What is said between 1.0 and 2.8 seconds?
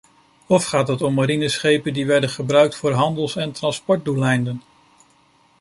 om marineschepen die werden gebruikt